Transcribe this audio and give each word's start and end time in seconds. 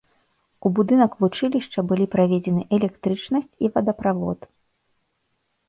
У 0.69 0.69
будынак 0.79 1.11
вучылішча 1.19 1.79
былі 1.91 2.09
праведзены 2.17 2.61
электрычнасць 2.79 3.53
і 3.65 3.73
водаправод. 3.79 4.51